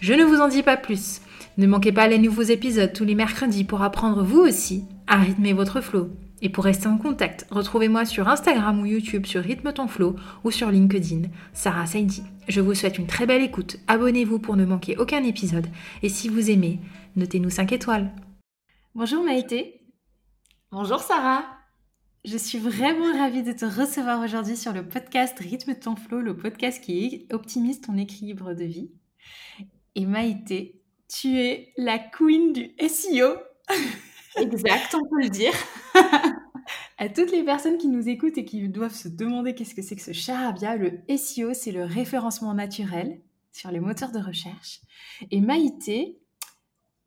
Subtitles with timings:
[0.00, 1.20] Je ne vous en dis pas plus.
[1.56, 5.52] Ne manquez pas les nouveaux épisodes tous les mercredis pour apprendre vous aussi à rythmer
[5.52, 6.10] votre flow.
[6.40, 10.52] Et pour rester en contact, retrouvez-moi sur Instagram ou YouTube sur Rythme ton flow ou
[10.52, 12.22] sur LinkedIn, Sarah Saidi.
[12.46, 13.78] Je vous souhaite une très belle écoute.
[13.88, 15.66] Abonnez-vous pour ne manquer aucun épisode.
[16.04, 16.78] Et si vous aimez,
[17.16, 18.12] notez-nous 5 étoiles.
[18.94, 19.80] Bonjour Maïté.
[20.70, 21.44] Bonjour Sarah.
[22.24, 26.36] Je suis vraiment ravie de te recevoir aujourd'hui sur le podcast Rythme ton flow, le
[26.36, 28.92] podcast qui optimise ton équilibre de vie.
[29.98, 33.34] Et Maïté, tu es la queen du SEO.
[34.36, 35.52] Exact, on peut le dire.
[36.98, 39.96] à toutes les personnes qui nous écoutent et qui doivent se demander qu'est-ce que c'est
[39.96, 44.82] que ce charabia, le SEO, c'est le référencement naturel sur les moteurs de recherche.
[45.32, 46.20] Et Maïté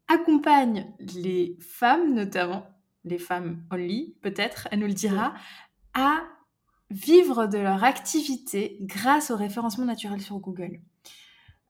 [0.09, 2.65] accompagne les femmes, notamment
[3.05, 5.33] les femmes only, peut-être, elle nous le dira,
[5.93, 6.23] à
[6.89, 10.81] vivre de leur activité grâce au référencement naturel sur Google.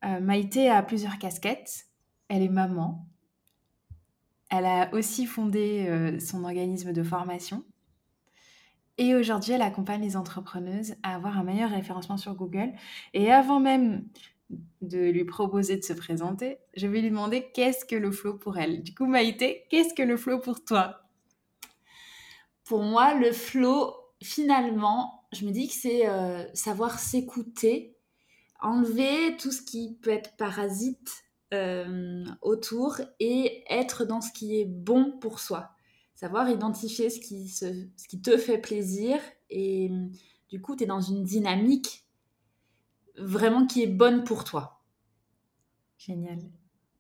[0.06, 1.86] Euh, Maïté a plusieurs casquettes.
[2.28, 3.08] Elle est maman.
[4.50, 7.64] Elle a aussi fondé euh, son organisme de formation.
[8.98, 12.74] Et aujourd'hui, elle accompagne les entrepreneuses à avoir un meilleur référencement sur Google.
[13.14, 14.06] Et avant même
[14.82, 18.58] de lui proposer de se présenter, je vais lui demander qu'est-ce que le flow pour
[18.58, 18.84] elle.
[18.84, 21.02] Du coup, Maïté, qu'est-ce que le flow pour toi?
[22.66, 27.96] Pour moi, le flow, finalement, je me dis que c'est euh, savoir s'écouter
[28.62, 31.24] enlever tout ce qui peut être parasite
[31.54, 35.72] euh, autour et être dans ce qui est bon pour soi.
[36.16, 39.20] Savoir identifier ce qui, ce qui te fait plaisir
[39.50, 39.92] et
[40.50, 42.06] du coup, tu es dans une dynamique
[43.18, 44.84] vraiment qui est bonne pour toi.
[45.98, 46.40] Génial.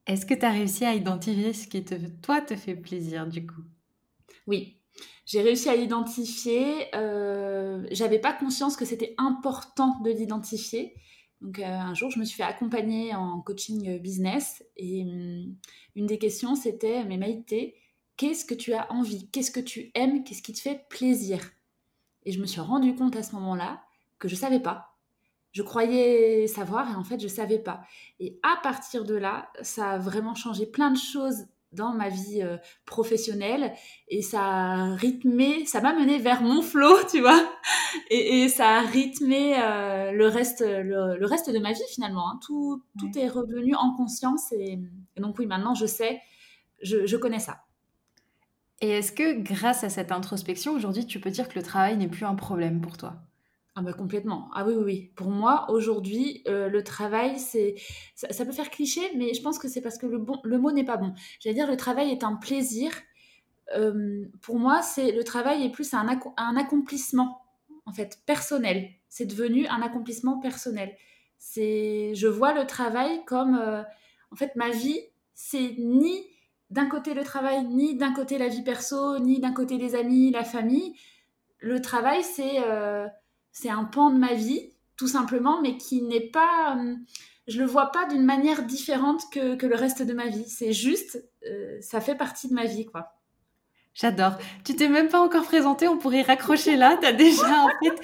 [0.08, 3.46] Est-ce que tu as réussi à identifier ce qui te, toi te fait plaisir du
[3.46, 3.62] coup?
[4.48, 4.82] Oui,
[5.26, 6.94] j'ai réussi à l'identifier.
[6.96, 10.96] Euh, J'avais pas conscience que c'était important de l'identifier.
[11.42, 15.56] Donc euh, un jour, je me suis fait accompagner en coaching business et hum,
[15.96, 17.76] une des questions c'était mais Maïté,
[18.18, 19.28] qu'est-ce que tu as envie?
[19.32, 20.24] Qu'est-ce que tu aimes?
[20.24, 21.40] Qu'est-ce qui te fait plaisir?
[22.24, 23.82] Et je me suis rendu compte à ce moment-là
[24.20, 24.96] que je savais pas.
[25.52, 27.82] Je croyais savoir et en fait je savais pas.
[28.20, 32.42] Et à partir de là, ça a vraiment changé plein de choses dans ma vie
[32.42, 33.74] euh, professionnelle
[34.08, 37.42] et ça a rythmé, ça m'a mené vers mon flow, tu vois,
[38.10, 42.30] et, ça a rythmé euh, le reste, le, reste de ma vie finalement.
[42.30, 42.40] Hein.
[42.46, 44.80] Tout, tout est revenu en conscience et,
[45.18, 46.22] donc oui, maintenant je sais,
[46.82, 47.62] je, je connais ça.
[48.82, 52.08] Et est-ce que grâce à cette introspection, aujourd'hui, tu peux dire que le travail n'est
[52.08, 53.22] plus un problème pour toi?
[53.76, 54.50] Ah bah complètement.
[54.54, 55.12] Ah oui, oui, oui.
[55.16, 57.76] Pour moi, aujourd'hui, euh, le travail, c'est
[58.16, 60.72] ça, peut faire cliché, mais je pense que c'est parce que le, bon, le mot
[60.72, 61.14] n'est pas bon.
[61.40, 62.92] J'allais dire, le travail est un plaisir.
[63.76, 66.06] Euh, pour moi, c'est le travail est plus un,
[66.36, 67.46] un accomplissement,
[67.86, 68.90] en fait, personnel.
[69.08, 70.94] C'est devenu un accomplissement personnel.
[71.38, 73.84] C'est, je vois le travail comme, euh,
[74.32, 75.00] en fait, ma vie,
[75.34, 76.26] c'est ni
[76.72, 80.30] d'un côté le travail, ni d'un côté la vie perso, ni d'un côté les amis,
[80.32, 80.94] la famille.
[81.60, 82.60] Le travail, c'est
[83.52, 86.78] c'est un pan de ma vie, tout simplement, mais qui n'est pas.
[86.78, 86.96] Euh,
[87.48, 90.48] je le vois pas d'une manière différente que, que, le reste de ma vie.
[90.48, 93.14] C'est juste, euh, ça fait partie de ma vie, quoi.
[93.94, 94.38] J'adore.
[94.64, 96.98] Tu t'es même pas encore présenté, on pourrait raccrocher là.
[96.98, 98.00] Tu as déjà, en fait,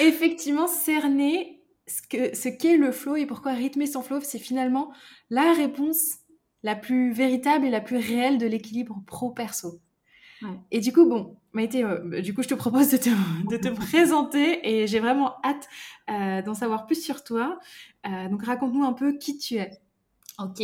[0.00, 4.92] effectivement cerné ce qu'est ce qu'est le flow et pourquoi rythmer son flow, c'est finalement
[5.30, 6.18] la réponse
[6.62, 9.80] la plus véritable et la plus réelle de l'équilibre pro-perso.
[10.70, 13.08] Et du coup, bon, Maïté, euh, bah, du coup, je te propose de te,
[13.50, 15.68] de te présenter et j'ai vraiment hâte
[16.10, 17.58] euh, d'en savoir plus sur toi.
[18.06, 19.70] Euh, donc, raconte-nous un peu qui tu es.
[20.38, 20.62] Ok,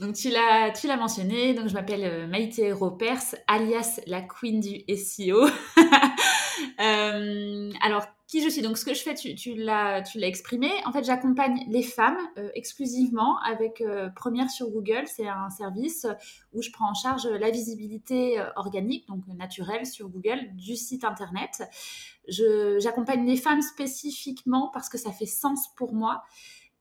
[0.00, 4.84] donc tu l'as, tu l'as mentionné, donc je m'appelle Maïté Ropers, alias la queen du
[4.94, 5.46] SEO.
[6.78, 8.62] alors, qui je suis?
[8.62, 10.70] Donc, ce que je fais, tu, tu l'as exprimé.
[10.86, 12.18] En fait, j'accompagne les femmes
[12.54, 13.82] exclusivement avec
[14.16, 15.04] Première sur Google.
[15.06, 16.06] C'est un service
[16.52, 21.62] où je prends en charge la visibilité organique, donc naturelle sur Google, du site internet.
[22.28, 26.22] J'accompagne les femmes spécifiquement parce que ça fait sens pour moi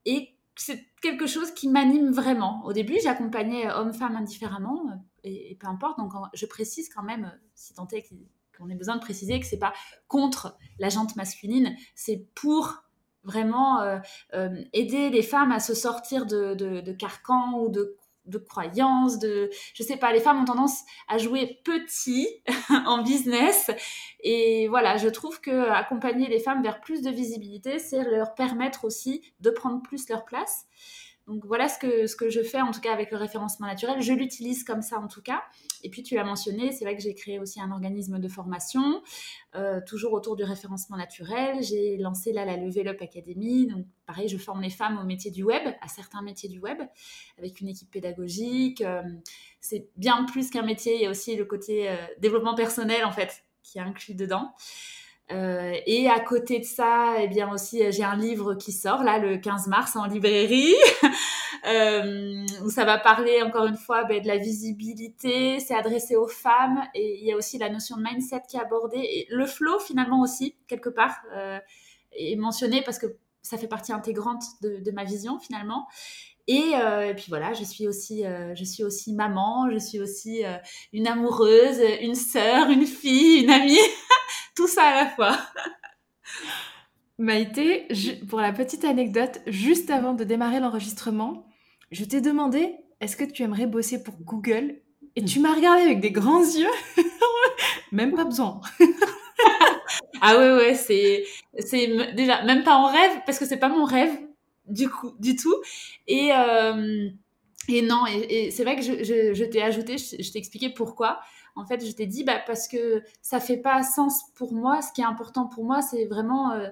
[0.05, 2.63] et c'est quelque chose qui m'anime vraiment.
[2.65, 4.85] Au début, j'accompagnais hommes-femmes indifféremment
[5.23, 5.97] et, peu importe.
[5.97, 8.07] Donc, je précise quand même, si tant est
[8.57, 9.73] qu'on ait besoin de préciser que c'est pas
[10.07, 12.83] contre la jante masculine, c'est pour
[13.23, 13.99] vraiment euh,
[14.33, 19.19] euh, aider les femmes à se sortir de, de, de carcans ou de de croyances,
[19.19, 22.27] de, je sais pas, les femmes ont tendance à jouer petit
[22.85, 23.69] en business.
[24.21, 28.85] Et voilà, je trouve que accompagner les femmes vers plus de visibilité, c'est leur permettre
[28.85, 30.67] aussi de prendre plus leur place.
[31.27, 34.01] Donc voilà ce que, je fais en tout cas avec le référencement naturel.
[34.01, 35.41] Je l'utilise comme ça en tout cas.
[35.81, 39.01] Et puis tu l'as mentionné, c'est vrai que j'ai créé aussi un organisme de formation,
[39.55, 41.63] euh, toujours autour du référencement naturel.
[41.63, 43.67] J'ai lancé là la Level Up Academy.
[43.67, 46.79] Donc pareil, je forme les femmes au métier du web, à certains métiers du web,
[47.37, 48.81] avec une équipe pédagogique.
[48.81, 49.01] Euh,
[49.61, 53.11] c'est bien plus qu'un métier, il y a aussi le côté euh, développement personnel en
[53.11, 54.53] fait qui est inclus dedans.
[55.33, 59.03] Euh, et à côté de ça, eh bien aussi, euh, j'ai un livre qui sort
[59.03, 60.75] là le 15 mars en librairie,
[61.67, 65.59] euh, où ça va parler encore une fois ben, de la visibilité.
[65.59, 68.61] C'est adressé aux femmes et il y a aussi la notion de mindset qui est
[68.61, 71.15] abordée et le flow finalement aussi quelque part
[72.11, 73.07] est mentionné parce que
[73.41, 75.87] ça fait partie intégrante de, ma vision finalement.
[76.47, 76.73] Et,
[77.15, 78.23] puis voilà, je suis aussi,
[78.55, 80.43] je suis aussi maman, je suis aussi
[80.91, 83.77] une amoureuse, une sœur, une fille, une amie,
[84.55, 85.37] tout ça à la fois.
[87.17, 87.87] Maïté,
[88.27, 91.45] pour la petite anecdote, juste avant de démarrer l'enregistrement,
[91.91, 94.75] je t'ai demandé est-ce que tu aimerais bosser pour Google?
[95.15, 96.71] Et tu m'as regardé avec des grands yeux.
[97.91, 98.61] même pas besoin.
[100.21, 101.23] ah ouais ouais, c'est
[101.59, 104.17] c'est déjà même pas en rêve parce que c'est pas mon rêve
[104.67, 105.55] du coup, du tout.
[106.07, 107.09] Et, euh,
[107.67, 111.19] et non, et, c'est vrai que je, je, je t'ai ajouté, je, t'ai expliqué pourquoi.
[111.55, 114.81] En fait, je t'ai dit, bah, parce que ça fait pas sens pour moi.
[114.81, 116.69] Ce qui est important pour moi, c'est vraiment euh,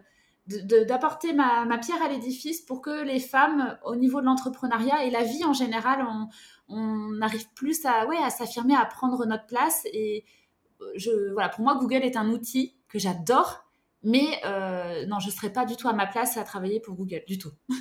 [0.86, 5.24] d'apporter ma, pierre à l'édifice pour que les femmes, au niveau de l'entrepreneuriat et la
[5.24, 6.06] vie en général,
[6.68, 9.86] on, arrive plus à, ouais, à s'affirmer, à prendre notre place.
[9.94, 10.26] Et
[10.96, 13.72] je, voilà, pour moi, Google est un outil que j'adore
[14.04, 16.96] mais euh, non, je ne serais pas du tout à ma place à travailler pour
[16.96, 17.52] Google, du tout.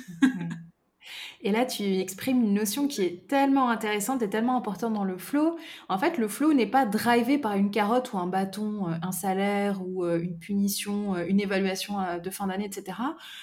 [1.43, 5.17] Et là, tu exprimes une notion qui est tellement intéressante et tellement importante dans le
[5.17, 5.57] flow.
[5.89, 9.11] En fait, le flow n'est pas drivé par une carotte ou un bâton, euh, un
[9.11, 12.97] salaire ou euh, une punition, une évaluation de fin d'année, etc.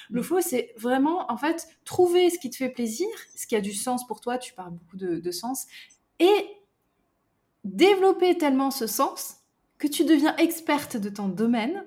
[0.09, 0.23] Le mm.
[0.23, 3.73] flow, c'est vraiment, en fait, trouver ce qui te fait plaisir, ce qui a du
[3.73, 5.67] sens pour toi, tu parles beaucoup de, de sens,
[6.19, 6.59] et
[7.63, 9.37] développer tellement ce sens
[9.77, 11.83] que tu deviens experte de ton domaine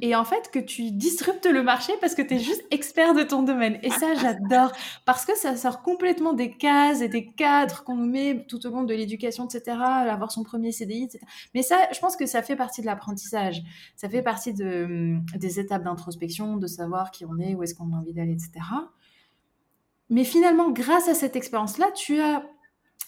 [0.00, 3.22] et en fait que tu disruptes le marché parce que tu es juste expert de
[3.22, 3.78] ton domaine.
[3.84, 4.72] Et ça, j'adore
[5.04, 8.70] parce que ça sort complètement des cases et des cadres qu'on nous met tout au
[8.70, 9.76] long de l'éducation, etc.
[9.78, 11.24] Avoir son premier CDI, etc.
[11.54, 13.62] Mais ça, je pense que ça fait partie de l'apprentissage.
[13.94, 17.92] Ça fait partie hum, des étapes d'introspection, de savoir qui on est, où est-ce qu'on
[17.92, 18.50] a envie d'aller, etc.
[20.10, 22.42] Mais finalement, grâce à cette expérience-là, tu as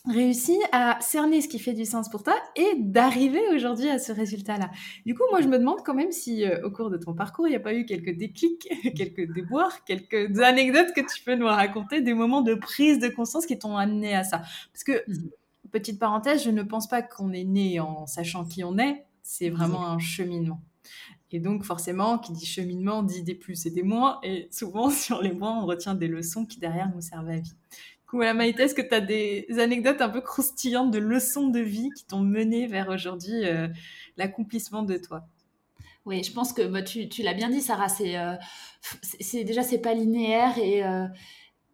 [0.07, 4.13] réussi à cerner ce qui fait du sens pour toi et d'arriver aujourd'hui à ce
[4.13, 4.71] résultat-là.
[5.05, 7.47] Du coup, moi, je me demande quand même si euh, au cours de ton parcours,
[7.47, 11.47] il n'y a pas eu quelques déclics, quelques déboires, quelques anecdotes que tu peux nous
[11.47, 14.39] raconter, des moments de prise de conscience qui t'ont amené à ça?
[14.73, 15.29] Parce que, mmh.
[15.71, 19.51] petite parenthèse, je ne pense pas qu'on est né en sachant qui on est, c'est
[19.51, 20.63] vraiment un cheminement.
[21.31, 24.19] Et donc, forcément, qui dit cheminement dit des plus et des moins.
[24.23, 27.55] Et souvent, sur les moins, on retient des leçons qui derrière nous servent à vie.
[28.13, 31.91] Voilà, Maïté, est-ce que tu as des anecdotes un peu croustillantes de leçons de vie
[31.95, 33.69] qui t'ont mené vers aujourd'hui euh,
[34.17, 35.27] l'accomplissement de toi?
[36.07, 38.35] Oui, je pense que bah, tu, l'as bien dit, Sarah, c'est, euh,
[39.03, 41.07] c'est déjà c'est pas linéaire et, euh,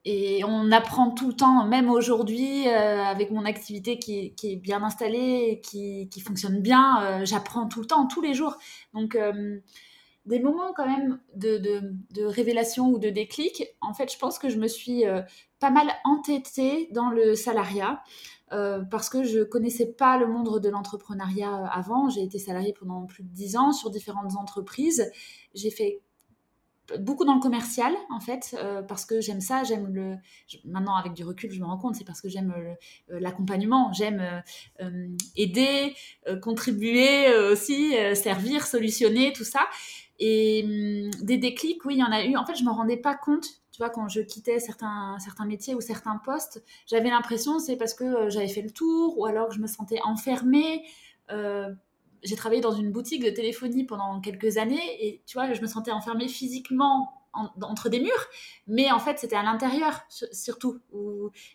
[0.05, 5.63] et on apprend tout le temps, même aujourd'hui, avec mon activité qui, est bien installée
[5.65, 8.57] qui, qui fonctionne bien, j'apprends tout le temps, tous les jours.
[8.93, 9.17] Donc
[10.27, 14.59] des moments quand même de, révélation ou de déclic, en fait, je pense que je
[14.59, 15.21] me suis euh,
[15.61, 18.03] pas mal entêtée dans le salariat
[18.53, 22.09] euh, parce que je connaissais pas le monde de l'entrepreneuriat euh, avant.
[22.09, 25.11] J'ai été salariée pendant plus de dix ans sur différentes entreprises.
[25.55, 26.01] J'ai fait
[26.99, 28.55] beaucoup dans le commercial en fait
[28.89, 30.17] parce que j'aime ça j'aime le
[30.67, 32.53] maintenant avec du recul je me rends compte c'est parce que j'aime
[33.09, 34.43] l'accompagnement j'aime
[35.35, 35.95] aider
[36.43, 39.61] contribuer aussi servir solutionner tout ça
[40.19, 42.37] et hum, des déclics, oui, il y en a eu.
[42.37, 45.45] En fait, je ne me rendais pas compte, tu vois, quand je quittais certains, certains
[45.45, 49.27] métiers ou certains postes, j'avais l'impression c'est parce que euh, j'avais fait le tour ou
[49.27, 50.85] alors que je me sentais enfermée.
[51.31, 51.73] Euh,
[52.23, 55.67] j'ai travaillé dans une boutique de téléphonie pendant quelques années et tu vois, je me
[55.67, 57.21] sentais enfermée physiquement
[57.63, 58.27] entre des murs,
[58.69, 60.79] mais en fait, c'était à l'intérieur surtout,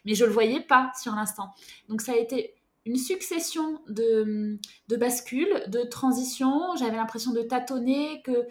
[0.04, 1.52] mais je le voyais pas sur l'instant.
[1.88, 4.58] Donc ça a été une succession de,
[4.88, 6.76] de bascules, de transitions.
[6.78, 8.48] J'avais l'impression de tâtonner, que,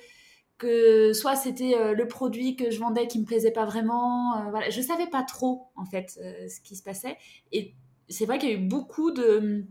[0.58, 4.36] que soit c'était euh, le produit que je vendais qui me plaisait pas vraiment.
[4.36, 4.70] Euh, voilà.
[4.70, 7.16] Je savais pas trop, en fait, euh, ce qui se passait.
[7.52, 7.74] Et
[8.08, 9.64] c'est vrai qu'il y a eu beaucoup de,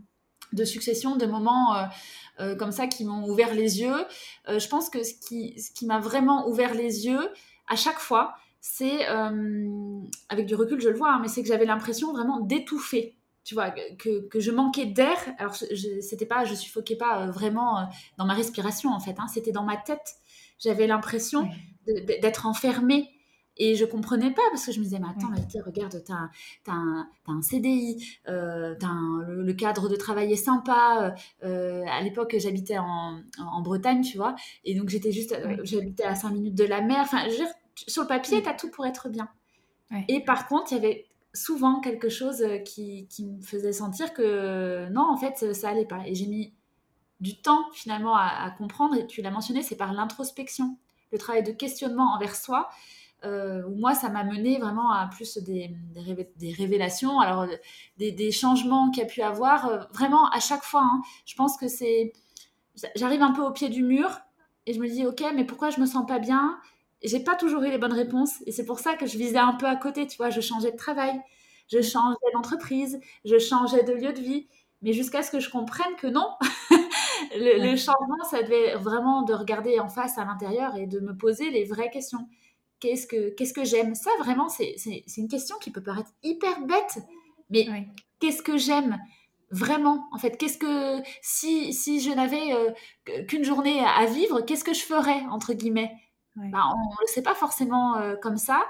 [0.52, 1.74] de successions, de moments
[2.56, 4.06] comme ça qui m'ont ouvert les yeux.
[4.46, 7.28] je pense que ce qui, ce qui m'a vraiment ouvert les yeux,
[7.66, 9.04] à chaque fois, c'est,
[10.28, 13.17] avec du recul, je le vois, hein, mais c'est que j'avais l'impression vraiment d'étouffer
[13.48, 15.16] tu vois, que, que je manquais d'air.
[15.38, 17.82] Alors, c'était pas, je suffoquais pas euh, vraiment euh,
[18.18, 19.14] dans ma respiration, en fait.
[19.18, 20.16] Hein, c'était dans ma tête.
[20.58, 21.48] J'avais l'impression
[21.86, 23.08] d'être enfermée.
[23.56, 25.32] Et je comprenais pas parce que je me disais, mais attends,
[25.64, 28.74] regarde, tu as, un, un CDI, euh,
[29.26, 31.14] le, cadre de travail est sympa.
[31.42, 34.36] Euh, à l'époque, j'habitais en, en, Bretagne, tu vois.
[34.64, 36.98] Et donc, j'étais juste, j'habitais à 5 minutes de la mer.
[37.00, 39.28] Enfin, je veux dire, sur le papier, tu as tout pour être bien.
[40.06, 41.07] Et par contre, il y avait
[41.38, 46.06] souvent quelque chose euh, qui, me faisait sentir que non, en fait, ça allait pas.
[46.06, 46.54] Et j'ai mis
[47.20, 50.76] du temps finalement à, comprendre, et tu l'as mentionné, c'est par l'introspection,
[51.12, 52.68] le travail de questionnement envers soi.
[53.24, 55.74] Euh, où moi, ça m'a mené vraiment à plus des,
[56.36, 57.48] des, révélations, alors
[57.96, 60.82] des, des changements qu'il y a pu avoir, euh, vraiment à chaque fois.
[60.84, 61.02] Hein.
[61.26, 62.12] je pense que c'est.
[62.94, 64.20] J'arrive un peu au pied du mur
[64.66, 66.60] et je me dis, ok, mais pourquoi je me sens pas bien?
[67.02, 69.54] J'ai pas toujours eu les bonnes réponses et c'est pour ça que je visais un
[69.54, 71.20] peu à côté, tu vois, je changeais de travail,
[71.70, 74.48] je changeais d'entreprise, je changeais de lieu de vie,
[74.82, 76.28] mais jusqu'à ce que je comprenne que non,
[77.36, 81.50] le, changement, ça devait vraiment de regarder en face à l'intérieur et de me poser
[81.50, 82.28] les vraies questions.
[82.80, 83.94] Qu'est-ce que, qu'est-ce que j'aime?
[83.94, 84.76] Ça, vraiment, c'est,
[85.16, 86.98] une question qui peut paraître hyper bête,
[87.50, 87.66] mais
[88.20, 88.98] qu'est-ce que j'aime?
[89.50, 94.62] Vraiment, en fait, qu'est-ce que si, si je n'avais euh, qu'une journée à vivre, qu'est-ce
[94.62, 95.90] que je ferais entre guillemets?
[96.50, 98.64] Bah, on ne le sait pas forcément euh, comme ça.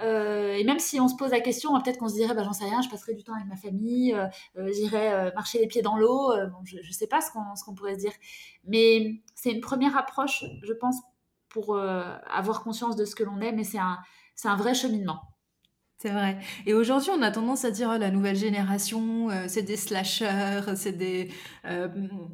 [0.00, 2.52] Euh, et même si on se pose la question, peut-être qu'on se dirait, bah, j'en
[2.52, 5.96] sais rien, je passerai du temps avec ma famille, euh, j'irai marcher les pieds dans
[5.96, 6.32] l'eau.
[6.64, 8.12] je ne sais pas ce qu'on pourrait se dire.
[8.64, 10.96] Mais c'est une première approche, je pense,
[11.48, 13.98] pour avoir conscience de ce que l'on est, mais c'est un,
[14.44, 15.33] un vrai cheminement.
[16.04, 16.36] C'est vrai.
[16.66, 20.76] Et aujourd'hui, on a tendance à dire oh, la nouvelle génération, euh, c'est des slashers,
[20.76, 21.30] c'est des,
[21.64, 21.88] euh,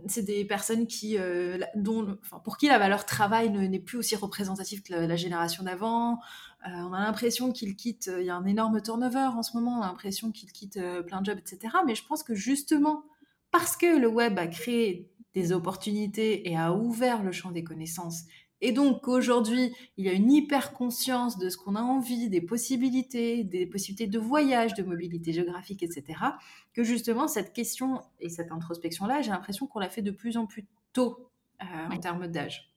[0.08, 4.82] c'est des personnes qui, euh, dont, pour qui la valeur travail n'est plus aussi représentative
[4.82, 6.18] que la, génération d'avant.
[6.64, 9.82] on a l'impression qu'ils quittent, il y a un énorme turnover en ce moment, on
[9.82, 11.72] a l'impression qu'ils quittent plein de jobs, etc.
[11.86, 13.04] Mais je pense que justement,
[13.52, 18.24] parce que le web a créé des opportunités et a ouvert le champ des connaissances
[18.60, 22.40] et donc aujourd'hui, il y a une hyper conscience de ce qu'on a envie, des
[22.40, 26.04] possibilités, des possibilités de voyage, de mobilité géographique, etc.
[26.74, 30.46] Que justement, cette question et cette introspection-là, j'ai l'impression qu'on l'a fait de plus en
[30.46, 31.30] plus tôt
[31.62, 32.69] euh, en termes d'âge.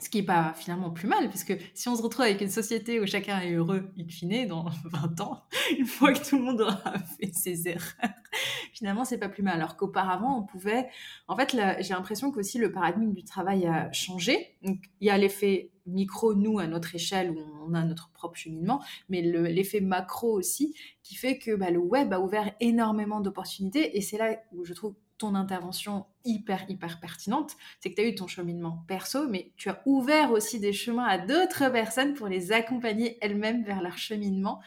[0.00, 2.50] Ce qui n'est pas finalement plus mal, parce que si on se retrouve avec une
[2.50, 5.42] société où chacun est heureux, in fine, dans 20 ans,
[5.76, 8.12] une fois que tout le monde aura fait ses erreurs,
[8.72, 9.54] finalement, c'est pas plus mal.
[9.54, 10.88] Alors qu'auparavant, on pouvait.
[11.26, 14.56] En fait, j'ai l'impression qu'aussi le paradigme du travail a changé.
[14.62, 18.36] Donc, il y a l'effet micro, nous, à notre échelle, où on a notre propre
[18.36, 23.96] cheminement, mais l'effet macro aussi, qui fait que bah, le web a ouvert énormément d'opportunités.
[23.96, 28.08] Et c'est là où je trouve ton intervention hyper, hyper pertinente, c'est que tu as
[28.08, 32.28] eu ton cheminement perso, mais tu as ouvert aussi des chemins à d'autres personnes pour
[32.28, 34.60] les accompagner elles-mêmes vers leur cheminement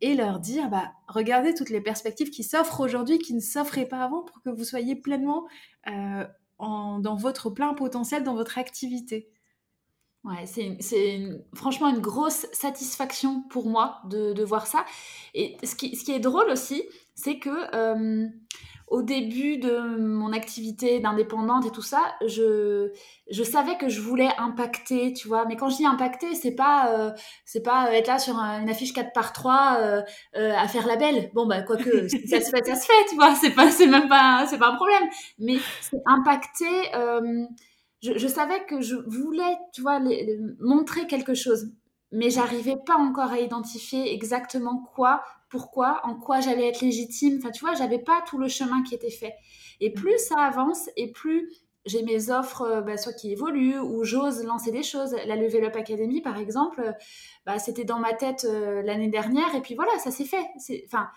[0.00, 4.02] et leur dire, bah, regardez toutes les perspectives qui s'offrent aujourd'hui, qui ne s'offraient pas
[4.02, 5.46] avant, pour que vous soyez pleinement
[5.86, 6.24] euh,
[6.58, 9.30] dans votre plein potentiel, dans votre activité.
[10.24, 11.20] Ouais, c'est
[11.54, 14.86] franchement une grosse satisfaction pour moi de, voir ça.
[15.34, 16.82] Et ce qui, ce qui est drôle aussi,
[17.14, 18.26] c'est que euh,
[18.86, 22.92] au début de mon activité d'indépendante et tout ça, je,
[23.30, 25.46] je savais que je voulais impacter, tu vois.
[25.46, 27.10] Mais quand je dis impacter, c'est pas, euh,
[27.46, 30.02] c'est pas être là sur une affiche 4 par 3 euh,
[30.36, 31.30] euh, à faire la belle.
[31.34, 33.34] Bon, bah, quoique, ça se fait, ça se fait, tu vois.
[33.34, 35.04] C'est pas, c'est même pas, c'est pas un problème.
[35.38, 36.90] Mais c'est impacter,
[38.02, 39.98] je, je, savais que je voulais, tu vois,
[40.60, 41.70] montrer quelque chose.
[42.12, 47.38] Mais j'arrivais pas encore à identifier exactement quoi pourquoi, en quoi j'allais être légitime.
[47.38, 49.36] Enfin, tu vois, j'avais pas tout le chemin qui était fait.
[49.80, 49.94] Et mm.
[49.94, 51.48] plus ça avance, et plus
[51.86, 55.14] j'ai mes offres, euh, bah, soit qui évoluent, ou j'ose lancer des choses.
[55.26, 56.90] La Level Up Academy, par exemple, euh,
[57.46, 60.44] bah, c'était dans ma tête euh, l'année dernière, et puis voilà, ça s'est fait.
[60.86, 61.08] Enfin,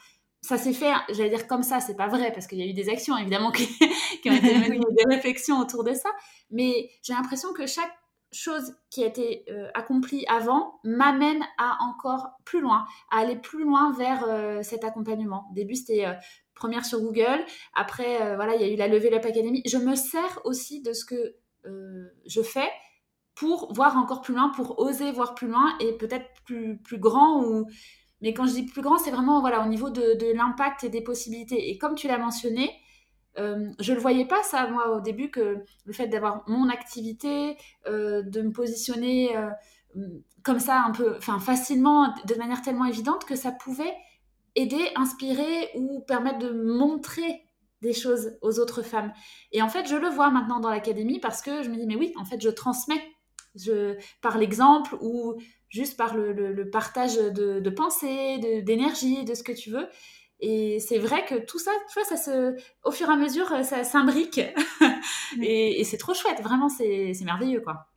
[0.44, 2.74] ça s'est fait, j'allais dire comme ça, c'est pas vrai, parce qu'il y a eu
[2.74, 3.52] des actions, évidemment,
[4.22, 6.10] qui, ont été menées, des réflexions autour de ça.
[6.52, 7.92] Mais j'ai l'impression que chaque
[8.38, 13.64] chose qui a été euh, accomplie avant m'amène à encore plus loin, à aller plus
[13.64, 15.48] loin vers euh, cet accompagnement.
[15.52, 16.14] Au début, c'était euh,
[16.56, 17.44] première sur Google.
[17.76, 19.62] Après, voilà, il y a eu la Level Up Academy.
[19.66, 21.36] Je me sers aussi de ce que
[22.26, 22.70] je fais
[23.36, 27.44] pour voir encore plus loin, pour oser voir plus loin et peut-être plus, plus grand.
[27.44, 27.68] Ou...
[28.22, 31.02] Mais quand je dis plus grand, c'est vraiment voilà, au niveau de l'impact et des
[31.02, 31.70] possibilités.
[31.70, 32.72] Et comme tu l'as mentionné,
[33.38, 36.70] euh, je ne le voyais pas ça, moi, au début, que le fait d'avoir mon
[36.70, 39.50] activité, euh, de me positionner euh,
[40.44, 43.94] comme ça, un peu, enfin, facilement, de manière tellement évidente, que ça pouvait
[44.56, 47.44] aider, inspirer ou permettre de montrer
[47.82, 49.14] des choses aux autres femmes.
[49.52, 51.96] Et en fait, je le vois maintenant dans l'académie parce que je me dis, mais
[51.96, 53.02] oui, en fait, je transmets
[53.56, 55.36] je, par l'exemple ou
[55.70, 59.88] juste par le, partage de, de d'énergie, de, ce que tu veux.
[60.40, 63.48] Et c'est vrai que tout ça, tu vois, ça se, au fur et à mesure,
[63.64, 64.40] ça s'imbrique.
[65.42, 67.88] et, c'est trop chouette, vraiment, c'est merveilleux, quoi.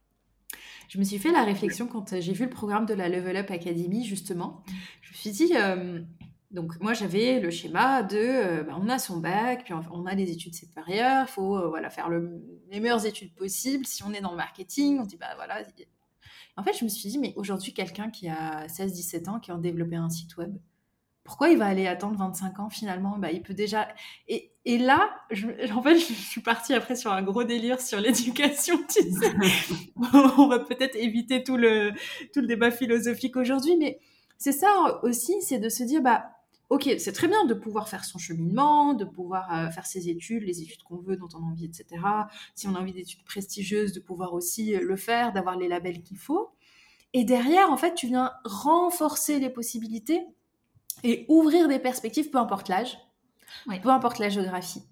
[0.89, 3.37] Je me suis fait la réflexion quand euh, j'ai vu le programme de la Level
[3.37, 4.65] Up Academy, justement.
[5.03, 6.01] Je me suis dit, euh,
[6.51, 10.17] donc moi j'avais le schéma de, euh, bah, on a son bac, puis on a
[10.17, 13.87] des études supérieures, il faut voilà, faire le, les meilleures études possibles.
[13.87, 15.63] Si on est dans le marketing, on dit, bah voilà.
[16.57, 19.57] En fait, je me suis dit, mais aujourd'hui, quelqu'un qui a 16-17 ans, qui a
[19.59, 20.57] développé un site web,
[21.25, 23.19] pourquoi il va aller attendre 25 ans finalement?
[23.19, 23.89] Bah, Il peut déjà.
[24.29, 25.11] Et, et là,
[25.75, 28.79] en fait, je, suis partie après sur un gros délire sur l'éducation.
[30.39, 31.93] On va peut-être éviter tout le,
[32.33, 34.01] tout le débat philosophique aujourd'hui, mais
[34.39, 36.31] c'est ça aussi, c'est de se dire bah,
[36.71, 40.45] ok, c'est très bien de pouvoir faire son cheminement, de pouvoir euh, faire ses études,
[40.45, 42.03] les études qu'on veut, dont on a envie, etc.
[42.55, 46.03] Si on a envie d'études prestigieuses, de pouvoir aussi euh, le faire, d'avoir les labels
[46.03, 46.51] qu'il faut.
[47.13, 50.25] Et derrière, en fait, tu viens renforcer les possibilités
[51.05, 52.99] et ouvrir des perspectives, peu importe l'âge,
[53.83, 54.83] peu importe la géographie,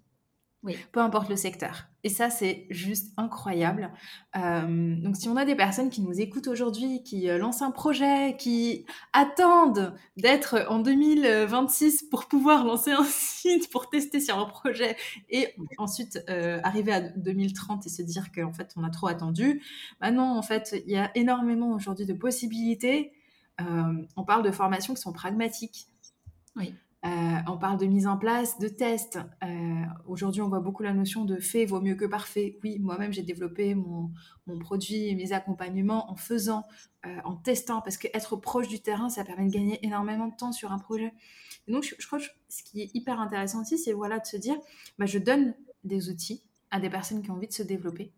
[0.63, 0.77] oui.
[0.93, 1.89] peu importe le secteur.
[2.05, 3.91] Et ça, c'est juste incroyable.
[4.37, 7.73] Euh, donc, si on a des personnes qui nous écoutent aujourd'hui, qui euh, lancent un
[7.73, 14.47] projet, qui attendent d'être en 2026 pour pouvoir lancer un site, pour tester sur un
[14.47, 14.97] projet,
[15.29, 19.61] et ensuite euh, arriver à 2030 et se dire qu'en fait, on a trop attendu,
[20.01, 23.13] bah non, en fait, il y a énormément aujourd'hui de possibilités.
[23.59, 25.89] On parle de formations qui sont pragmatiques,
[26.57, 26.75] oui.
[27.07, 27.09] Euh,
[27.47, 29.21] on parle de mise en place de tests.
[29.45, 32.59] Euh, aujourd'hui, on voit beaucoup la notion de fait vaut mieux que parfait.
[32.65, 34.11] Oui, moi-même, j'ai développé mon,
[34.61, 36.65] produit et mes accompagnements en faisant,
[37.07, 40.53] euh, en testant, parce qu'être proche du terrain, ça permet de gagner énormément de temps
[40.53, 41.13] sur un projet.
[41.69, 44.57] donc, je, crois que ce qui est hyper intéressant aussi, c'est voilà, de se dire,
[44.99, 45.55] bah, je donne
[45.85, 48.13] des outils à des personnes qui ont envie de se développer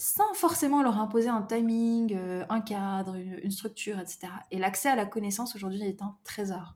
[0.00, 4.28] sans forcément leur imposer un timing, un cadre, une structure, etc.
[4.50, 6.74] Et l'accès à la connaissance aujourd'hui est un trésor.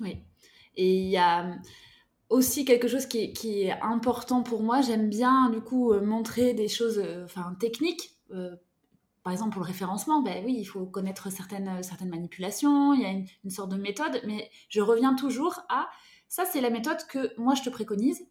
[0.00, 0.24] Oui.
[0.76, 1.58] Et il y a
[2.30, 4.80] aussi quelque chose qui est, important pour moi.
[4.80, 8.16] J'aime bien, du coup, euh, montrer des choses euh, enfin, techniques.
[8.32, 8.54] Euh,
[9.22, 13.04] par exemple, pour le référencement, ben oui, il faut connaître certaines, certaines manipulations, il y
[13.04, 15.90] a une, une sorte de méthode, mais je reviens toujours à
[16.26, 18.22] ça, c'est la méthode que moi je te préconise.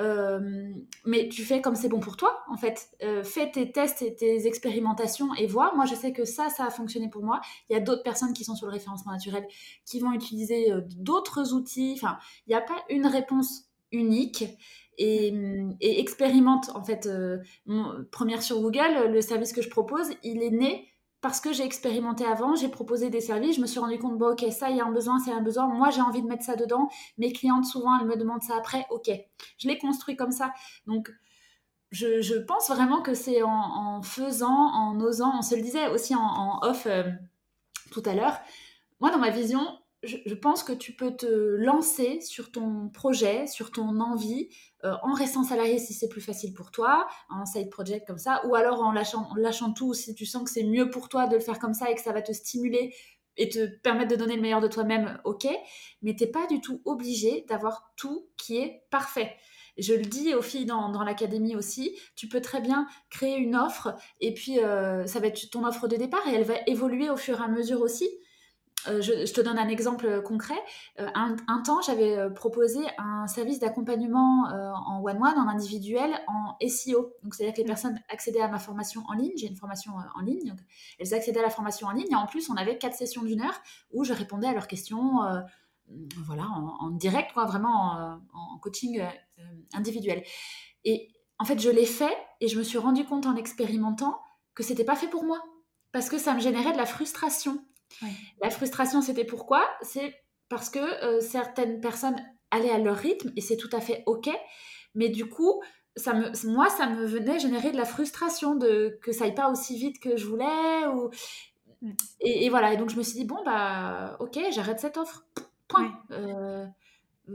[0.00, 0.72] Euh,
[1.04, 2.90] mais tu fais comme c'est bon pour toi, en fait.
[3.02, 5.74] Euh, fais tes tests et tes expérimentations et vois.
[5.74, 7.40] Moi, je sais que ça, ça a fonctionné pour moi.
[7.68, 9.46] Il y a d'autres personnes qui sont sur le référencement naturel
[9.84, 11.94] qui vont utiliser euh, d'autres outils.
[11.96, 14.44] Enfin, il n'y a pas une réponse unique.
[15.00, 15.32] Et,
[15.80, 17.08] et expérimente, en fait.
[18.10, 20.88] première sur Google, le service que je propose, il est né
[21.20, 24.32] parce que j'ai expérimenté avant, j'ai proposé des services, je me suis rendu compte, bon,
[24.32, 26.44] ok, ça, il y a un besoin, c'est un besoin, moi, j'ai envie de mettre
[26.44, 26.88] ça dedans.
[27.18, 29.10] Mes clientes, souvent, elles me demandent ça après, ok.
[29.58, 30.52] Je l'ai construit comme ça.
[30.86, 31.10] Donc,
[31.90, 36.60] je, pense vraiment que c'est en, faisant, en osant, on se le disait aussi en,
[36.62, 37.10] off euh,
[37.90, 38.38] tout à l'heure.
[39.00, 43.72] Moi, dans ma vision, je, pense que tu peux te lancer sur ton projet, sur
[43.72, 44.48] ton envie,
[44.84, 48.40] euh, en restant salarié si c'est plus facile pour toi, en side project comme ça,
[48.46, 51.40] ou alors en lâchant, tout si tu sens que c'est mieux pour toi de le
[51.40, 52.94] faire comme ça et que ça va te stimuler
[53.36, 55.48] et te permettre de donner le meilleur de toi-même, ok,
[56.02, 59.36] mais t'es pas du tout obligé d'avoir tout qui est parfait.
[59.78, 63.94] Je le dis aux filles dans, l'académie aussi, tu peux très bien créer une offre
[64.20, 67.16] et puis euh, ça va être ton offre de départ et elle va évoluer au
[67.16, 68.08] fur et à mesure aussi.
[68.86, 70.58] Euh, je, te donne un exemple concret.
[71.00, 74.44] Euh, un, temps, j'avais euh, proposé un service d'accompagnement
[74.86, 77.14] en one-one, en individuel, en SEO.
[77.22, 77.66] Donc, c'est-à-dire que les mmh.
[77.66, 79.32] personnes accédaient à ma formation en ligne.
[79.36, 80.54] J'ai une formation en ligne.
[80.98, 82.10] elles accédaient à la formation en ligne.
[82.10, 83.60] Et en plus, on avait quatre sessions d'une heure
[83.92, 85.20] où je répondais à leurs questions
[86.26, 89.02] voilà, en, direct, quoi, vraiment en, en coaching
[89.72, 90.22] individuel.
[90.84, 94.20] Et en fait, je l'ai fait et je me suis rendu compte en expérimentant
[94.54, 95.42] que c'était pas fait pour moi
[95.92, 97.64] parce que ça me générait de la frustration.
[98.42, 99.68] La frustration, c'était pourquoi?
[99.82, 100.14] C'est
[100.48, 102.16] parce que euh, certaines personnes
[102.50, 104.30] allaient à leur rythme et c'est tout à fait OK.
[104.94, 105.62] Mais du coup,
[105.96, 109.50] ça me, moi, ça me venait générer de la frustration de que ça aille pas
[109.50, 110.86] aussi vite que je voulais.
[110.94, 111.10] Ou...
[111.82, 111.92] Mm.
[112.20, 115.26] Et, voilà, et donc je me suis dit, bon, bah, ok, j'arrête cette offre.
[115.68, 116.00] Point.
[116.12, 116.66] Euh,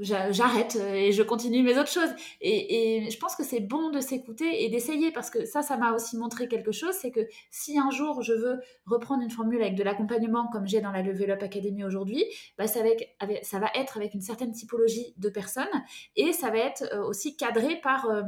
[0.02, 2.10] j'arrête euh, et je continue mes autres choses.
[2.42, 5.94] Et, je pense que c'est bon de s'écouter et d'essayer parce que ça, ça m'a
[5.94, 9.76] aussi montré quelque chose, c'est que si un jour je veux reprendre une formule avec
[9.76, 12.24] de l'accompagnement comme j'ai dans la Level Up Academy aujourd'hui,
[12.58, 12.82] bah ça,
[13.42, 15.66] ça, va être avec une certaine typologie de personnes
[16.16, 18.10] et ça va être euh, aussi cadré par...
[18.10, 18.24] Euh,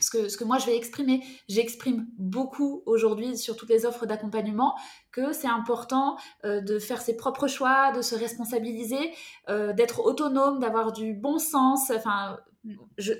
[0.00, 1.22] ce que, ce que moi je vais exprimer.
[1.48, 4.74] J'exprime beaucoup aujourd'hui sur toutes les offres d'accompagnement
[5.12, 9.12] que c'est important euh, de faire ses propres choix, de se responsabiliser,
[9.48, 11.90] euh, d'être autonome, d'avoir du bon sens.
[11.90, 12.38] Enfin,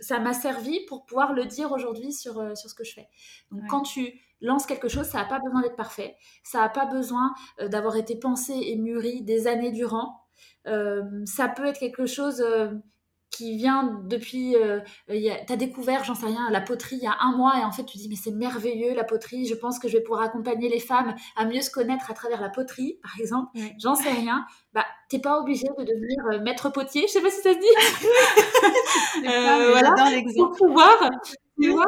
[0.00, 3.08] ça m'a servi pour pouvoir le dire aujourd'hui sur, euh, sur ce que je fais.
[3.50, 6.86] Donc quand tu lances quelque chose, ça n'a pas besoin d'être parfait, ça n'a pas
[6.86, 10.22] besoin d'avoir été pensé et mûri des années durant.
[10.64, 12.40] ça peut être quelque chose
[13.30, 14.56] qui vient depuis.
[14.56, 17.64] Euh, tu as découvert, j'en sais rien, la poterie il y a un mois et
[17.64, 20.22] en fait tu dis mais c'est merveilleux la poterie, je pense que je vais pouvoir
[20.22, 23.58] accompagner les femmes à mieux se connaître à travers la poterie, par exemple.
[23.78, 24.44] J'en sais rien.
[24.72, 27.58] Bah, t'es pas obligé de devenir euh, maître potier, je sais pas si ça se
[27.58, 29.26] dit.
[29.28, 29.94] euh, voilà,
[30.36, 31.10] pour pouvoir,
[31.60, 31.86] tu vois,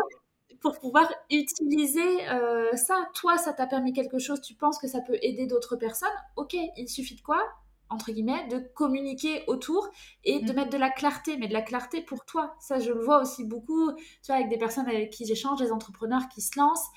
[0.60, 3.08] pour pouvoir utiliser euh, ça.
[3.14, 6.08] Toi, ça t'a permis quelque chose, tu penses que ça peut aider d'autres personnes.
[6.36, 7.42] Ok, il suffit de quoi?
[7.90, 9.90] Entre guillemets, de communiquer autour
[10.24, 10.56] et de mm.
[10.56, 12.54] mettre de la clarté, mais de la clarté pour toi.
[12.60, 15.72] Ça, je le vois aussi beaucoup, tu vois, avec des personnes avec qui j'échange, des
[15.72, 16.88] entrepreneurs qui se lancent.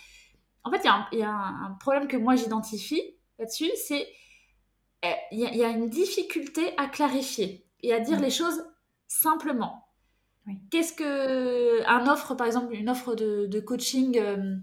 [0.63, 3.01] En fait, il y a, un, problème que moi j'identifie
[3.39, 4.08] là-dessus, c'est
[5.03, 8.23] eh, il y, a une difficulté à clarifier et à dire mm.
[8.23, 8.63] les choses
[9.08, 9.84] simplement.
[10.71, 14.56] Qu'est-ce que un offre, par exemple, une offre de, coaching euh,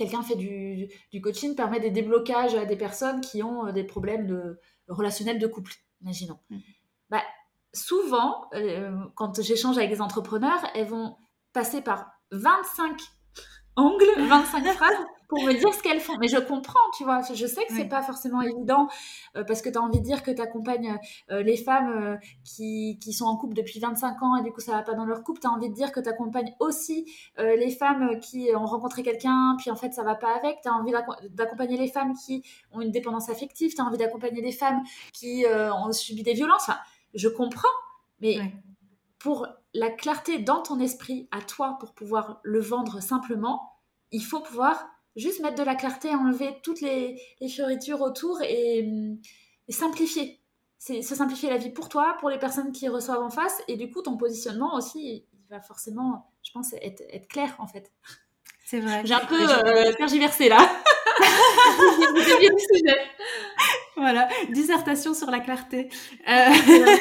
[0.00, 3.84] quelqu'un fait du, du, coaching permet des déblocages à des personnes qui ont euh, des
[3.84, 4.58] problèmes de,
[4.88, 6.38] relationnel de couple, imaginons.
[6.48, 6.58] Mm.
[7.10, 7.22] Bah,
[7.74, 11.18] souvent, euh, quand j'échange avec des entrepreneurs, elles vont
[11.52, 12.98] passer par 25
[13.76, 14.96] angles, 25 phrases
[15.30, 16.18] pour me dire ce qu'elles font.
[16.18, 17.20] Mais je comprends, tu vois.
[17.22, 18.88] Je sais que c'est pas forcément évident
[19.36, 20.98] euh, parce que tu as envie de dire que tu accompagnes
[21.30, 24.60] euh, les femmes euh, qui, qui, sont en couple depuis 25 ans et du coup
[24.60, 25.40] ça va pas dans leur couple.
[25.40, 27.06] Tu as envie de dire que tu accompagnes aussi
[27.38, 30.60] les femmes qui ont rencontré quelqu'un puis en fait ça va pas avec.
[30.62, 30.92] Tu as envie
[31.30, 33.72] d'accompagner les femmes qui ont une dépendance affective.
[33.72, 36.62] Tu as envie d'accompagner des femmes qui ont subi des violences.
[36.62, 36.78] Enfin,
[37.14, 37.68] je comprends,
[38.20, 38.38] mais
[39.20, 43.76] pour la clarté dans ton esprit à toi pour pouvoir le vendre simplement,
[44.10, 48.88] il faut pouvoir juste mettre de la clarté, enlever toutes les, les fioritures autour et,
[49.68, 50.40] simplifier.
[50.78, 53.76] C'est se simplifier la vie pour toi, pour les personnes qui reçoivent en face, et
[53.76, 57.92] du coup, ton positionnement aussi, il va forcément, je pense, être, être clair en fait.
[58.64, 59.02] C'est vrai.
[59.04, 60.70] J'ai un peu euh, tergiversé là.
[63.96, 65.90] voilà, dissertation sur la clarté.
[66.28, 66.96] Euh...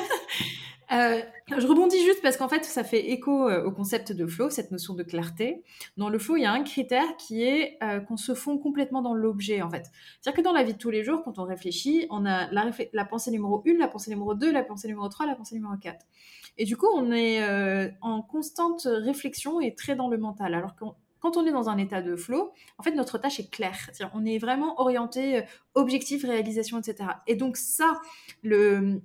[0.92, 1.22] Euh,
[1.56, 4.72] je rebondis juste parce qu'en fait, ça fait écho euh, au concept de flow, cette
[4.72, 5.64] notion de clarté.
[5.98, 9.02] Dans le flow, il y a un critère qui est euh, qu'on se fond complètement
[9.02, 9.86] dans l'objet, en fait.
[10.20, 13.06] C'est-à-dire que dans la vie de tous les jours, quand on réfléchit, on a la,
[13.06, 16.06] pensée numéro 1, la pensée numéro 2, la pensée numéro 3, la pensée numéro 4.
[16.58, 17.40] Et du coup, on est
[18.02, 20.54] en constante réflexion et très dans le mental.
[20.54, 20.86] Alors que
[21.22, 23.78] quand on est dans un état de flow, en fait, notre tâche est claire.
[23.94, 25.44] C'est-à-dire, on est vraiment orienté
[25.76, 27.12] objectif, réalisation, etc.
[27.28, 28.02] Et donc ça,
[28.42, 29.02] le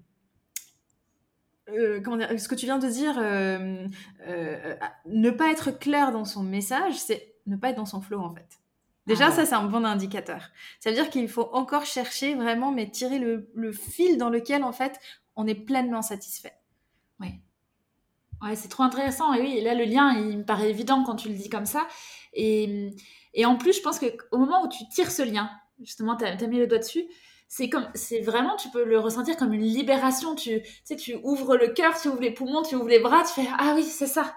[1.71, 3.87] euh, comment dire, ce que tu viens de dire, euh,
[4.27, 8.21] euh, ne pas être clair dans son message, c'est ne pas être dans son flow
[8.21, 8.61] en fait.
[9.07, 10.49] Déjà, ah ça, c'est un bon indicateur.
[10.81, 14.73] Ça veut dire qu'il faut encore chercher vraiment, mais tirer le, fil dans lequel, en
[14.73, 14.99] fait,
[15.37, 16.55] on est pleinement satisfait.
[17.21, 17.29] Oui.
[18.41, 19.35] Ouais, c'est trop intéressant.
[19.35, 21.87] Et oui, là, le lien, il me paraît évident quand tu le dis comme ça.
[22.33, 22.95] Et,
[23.35, 25.51] et en plus, je pense qu'au moment où tu tires ce lien,
[25.83, 27.05] justement, tu as, as, mis le doigt dessus,
[27.49, 30.35] c'est comme c'est vraiment tu peux le ressentir comme une libération.
[30.35, 33.43] Tu, sais tu ouvres le cœur tu ouvres les poumons tu ouvres les bras tu
[33.43, 34.35] fais ah oui c'est ça.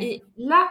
[0.00, 0.68] Et là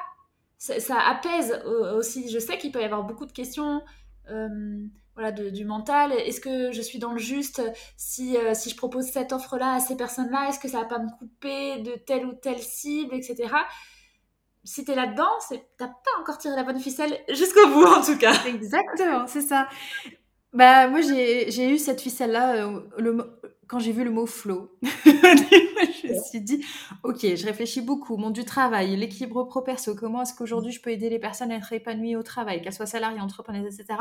[0.58, 1.60] ça, apaise
[1.96, 2.30] aussi.
[2.30, 3.82] Je sais qu'il peut y avoir beaucoup de questions
[4.30, 4.78] euh,
[5.16, 6.12] voilà du mental.
[6.14, 7.62] Est-ce que je suis dans le juste
[7.98, 10.82] si, euh, si je propose cette offre là à ces personnes là est-ce que ça
[10.82, 13.50] va pas me couper de telle ou telle cible etc
[14.64, 15.32] si t'es là-dedans,
[15.78, 18.34] t'as pas encore tiré la bonne ficelle jusqu'au bout en tout cas.
[18.46, 19.68] Exactement, c'est ça.
[20.54, 23.24] Bah, moi, j'ai eu cette ficelle-là euh,
[23.68, 24.70] quand j'ai vu le mot flow.
[24.84, 26.66] je me suis dit,
[27.04, 31.10] ok, je réfléchis beaucoup, monde du travail, l'équilibre pro-perso, comment est-ce qu'aujourd'hui je peux aider
[31.10, 33.98] les personnes à être épanouies au travail, qu'elles soient salariées, entrepreneuses, etc.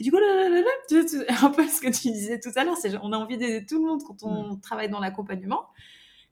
[0.00, 0.18] Et du coup,
[1.42, 3.80] un peu ce que tu disais tout à l'heure, c'est on a envie d'aider tout
[3.80, 5.66] le monde quand on travaille dans l'accompagnement.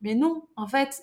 [0.02, 1.02] Mais non, en fait,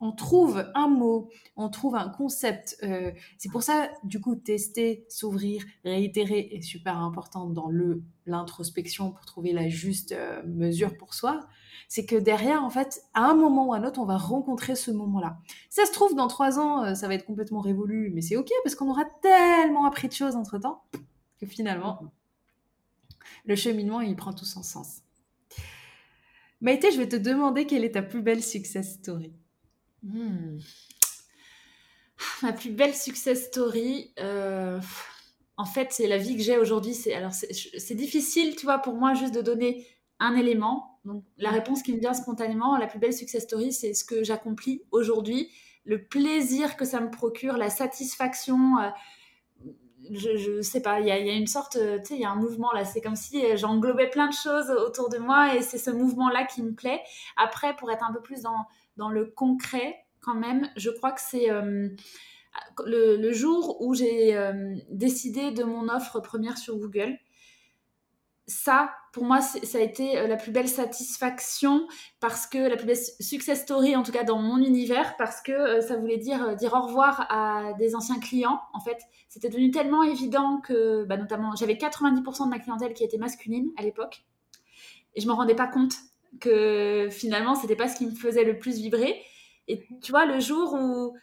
[0.00, 2.76] on trouve un mot, on trouve un concept.
[2.82, 7.70] Euh, c'est pour ça, du coup, tester, s'ouvrir, réitérer est super important dans
[8.26, 11.46] l'introspection pour trouver la juste euh, mesure pour soi.
[11.88, 14.74] C'est que derrière, en fait, à un moment ou à un autre, on va rencontrer
[14.74, 15.38] ce moment-là.
[15.70, 18.50] Ça se trouve, dans trois ans, euh, ça va être complètement révolu, mais c'est ok
[18.64, 20.82] parce qu'on aura tellement appris de choses entre temps
[21.38, 22.12] que finalement,
[23.44, 25.02] le cheminement, il prend tout son sens.
[26.60, 29.32] Maïté, je vais te demander quelle est ta plus belle success story.
[30.06, 30.58] Hmm.
[32.42, 34.78] Ma plus belle success story, euh,
[35.56, 36.94] en fait, c'est la vie que j'ai aujourd'hui.
[36.94, 39.86] C'est alors c'est difficile, tu vois, pour moi juste de donner
[40.18, 41.00] un élément.
[41.04, 44.22] Donc la réponse qui me vient spontanément, la plus belle success story, c'est ce que
[44.24, 45.50] j'accomplis aujourd'hui,
[45.84, 48.78] le plaisir que ça me procure, la satisfaction.
[48.78, 48.90] Euh,
[50.12, 52.36] je, je sais pas, il y, a, une sorte, tu sais, il y a un
[52.36, 52.84] mouvement là.
[52.84, 56.62] C'est comme si j'englobais plein de choses autour de moi et c'est ce mouvement-là qui
[56.62, 57.02] me plaît.
[57.36, 61.50] Après, pour être un peu plus dans le concret, quand même, je crois que c'est
[61.50, 61.88] euh,
[62.84, 67.16] le, jour où j'ai euh, décidé de mon offre première sur Google.
[68.48, 71.88] Ça, pour moi, ça a été euh, la plus belle satisfaction
[72.20, 75.80] parce que la plus belle success story, en tout cas dans mon univers, parce que
[75.80, 78.60] ça voulait dire dire au revoir à des anciens clients.
[78.72, 83.02] En fait, c'était devenu tellement évident que, bah, notamment, j'avais 90% de ma clientèle qui
[83.02, 84.24] était masculine à l'époque
[85.16, 85.94] et je me rendais pas compte
[86.40, 89.22] que finalement, c'était pas ce qui me faisait le plus vibrer.
[89.66, 91.14] Et tu vois, le jour où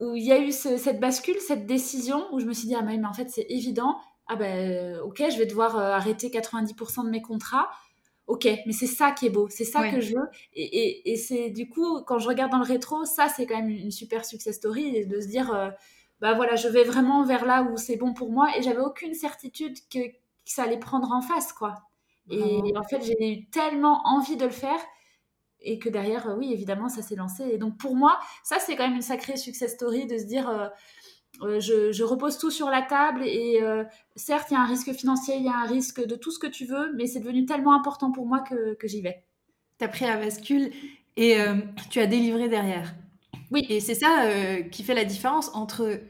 [0.00, 2.82] où il y a eu cette bascule, cette décision, où je me suis dit, ah
[2.82, 7.10] mais en fait, c'est évident, ah ben ok, je vais devoir euh, arrêter 90% de
[7.10, 7.70] mes contrats.
[8.26, 10.28] Ok, mais c'est ça qui est beau, c'est ça que je veux.
[10.52, 13.70] Et, et, c'est du coup, quand je regarde dans le rétro, ça, c'est quand même
[13.70, 15.70] une super success story, de se dire, euh,
[16.20, 18.50] bah voilà, je vais vraiment vers là où c'est bon pour moi.
[18.58, 20.14] Et j'avais aucune certitude que, que
[20.44, 21.74] ça allait prendre en face, quoi.
[22.30, 24.80] Et en fait, j'ai eu tellement envie de le faire
[25.60, 27.44] et que derrière, euh, oui, évidemment, ça s'est lancé.
[27.44, 30.48] Et donc pour moi, ça, c'est quand même une sacrée success story de se dire,
[30.48, 30.68] euh,
[31.42, 33.60] euh, je, repose tout sur la table et
[34.16, 36.38] certes, il y a un risque financier, il y a un risque de tout ce
[36.38, 39.24] que tu veux, mais c'est devenu tellement important pour moi que, que j'y vais.
[39.78, 40.70] Tu as pris la bascule
[41.16, 41.36] et
[41.90, 42.94] tu as délivré derrière.
[43.50, 43.64] Oui.
[43.68, 44.26] Et c'est ça
[44.70, 46.00] qui fait la différence entre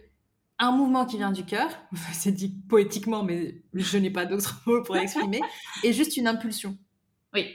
[0.58, 1.70] un mouvement qui vient du cœur,
[2.12, 5.40] c'est dit poétiquement, mais je n'ai pas d'autres mots pour l'exprimer,
[5.84, 6.76] et juste une impulsion.
[7.34, 7.46] Oui,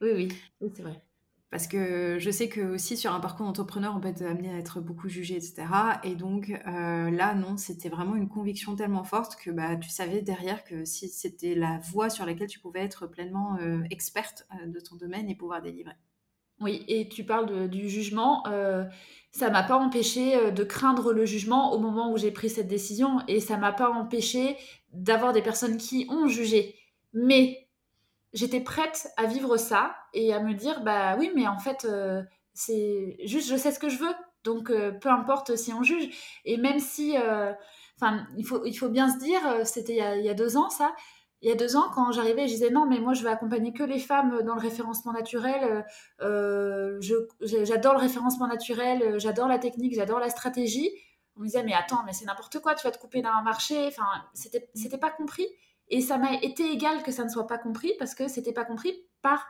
[0.00, 0.28] oui,
[0.60, 1.02] oui, c'est vrai.
[1.50, 4.58] Parce que je sais que aussi sur un parcours d'entrepreneur, on peut être amené à
[4.58, 5.64] être beaucoup jugé, etc.
[6.02, 10.22] Et donc euh, là, non, c'était vraiment une conviction tellement forte que bah, tu savais
[10.22, 14.66] derrière que si c'était la voie sur laquelle tu pouvais être pleinement euh, experte euh,
[14.66, 15.94] de ton domaine et pouvoir délivrer.
[16.58, 18.44] Oui, et tu parles du jugement.
[19.30, 23.20] ça m'a pas empêché de craindre le jugement au moment où j'ai pris cette décision
[23.28, 24.56] et ça m'a pas empêché
[24.90, 26.74] d'avoir des personnes qui ont jugé.
[27.12, 27.65] Mais
[28.36, 32.22] j'étais prête à vivre ça et à me dire bah oui mais en fait euh,
[32.52, 34.14] c'est juste je sais ce que je veux.
[34.44, 36.14] Donc euh, peu importe si on juge.
[36.44, 37.52] Et même si euh,
[37.98, 40.94] enfin il faut il faut bien se dire c'était il, y a deux ans ça.
[41.42, 43.72] Il y a deux ans quand j'arrivais je disais non mais moi je vais accompagner
[43.72, 45.84] que les femmes dans le référencement naturel.
[46.20, 50.90] J'adore le référencement naturel j'adore la technique j'adore la stratégie.
[51.36, 53.86] On me disait mais attends mais c'est n'importe quoi tu vas te couper d'un marché.
[53.88, 55.48] Enfin c'était c'était pas compris
[55.88, 58.64] et ça m'a été égal que ça ne soit pas compris parce que c'était pas
[58.64, 59.46] compris par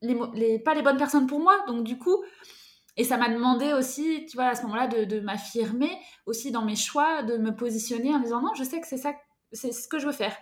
[0.00, 1.64] les, pas les bonnes personnes pour moi.
[1.66, 2.24] Donc du coup,
[2.96, 5.90] et ça m'a demandé aussi, tu vois, à ce moment-là, de, m'affirmer
[6.26, 9.14] aussi dans mes choix, de me positionner en disant non, je sais que c'est ça,
[9.52, 10.36] c'est ce que je veux faire.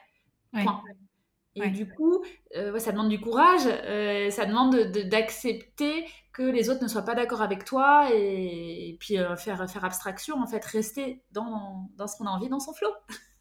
[1.55, 2.25] Et du coup,
[2.57, 7.15] euh, ça demande du courage, euh, ça demande d'accepter que les autres ne soient pas
[7.15, 12.17] d'accord avec toi et, puis euh, faire, faire abstraction, en fait, rester dans, dans ce
[12.17, 12.89] qu'on a envie, dans son flot.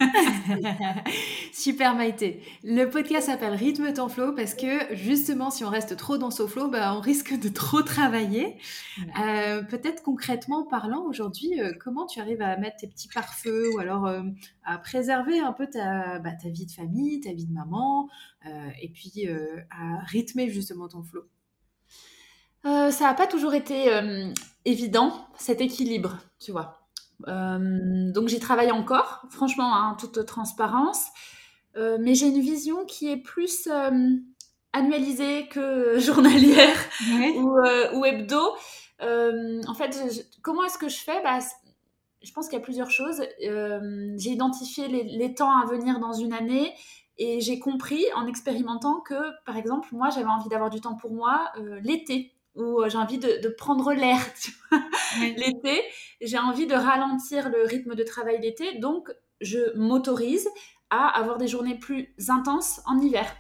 [1.54, 2.42] Super Maïté.
[2.64, 6.48] Le podcast s'appelle Rythme ton flow parce que justement, si on reste trop dans son
[6.48, 8.58] flow, bah, on risque de trop travailler.
[9.24, 14.12] Euh, peut-être concrètement parlant, aujourd'hui, comment tu arrives à mettre tes petits pare-feux ou alors
[14.66, 18.10] à préserver un peu ta, bah, ta, vie de famille, ta vie de maman
[18.82, 19.28] et puis
[19.70, 21.24] à rythmer justement ton flow
[22.64, 23.90] Ça n'a pas toujours été
[24.66, 26.82] évident, cet équilibre, tu vois.
[27.28, 31.06] Euh, donc j'y travaille encore, franchement, en hein, toute transparence.
[31.78, 34.10] Euh, mais j'ai une vision qui est plus euh,
[34.74, 36.78] annualisée que journalière
[37.94, 38.56] ou, hebdo.
[39.00, 41.22] en fait, comment est-ce que je fais?
[41.24, 41.40] Bah,
[42.22, 43.22] Je pense qu'il y a plusieurs choses.
[43.40, 46.74] j'ai identifié les, les, temps à venir dans une année
[47.22, 49.14] et j'ai compris en expérimentant que,
[49.46, 51.52] par exemple, moi, j'avais envie d'avoir du temps pour moi
[51.84, 54.20] l'été où euh, j'ai envie de, prendre l'air
[55.38, 55.82] l'été.
[56.20, 60.50] J'ai envie de ralentir le rythme de travail l'été, donc je m'autorise
[60.90, 63.34] à avoir des journées plus intenses en hiver.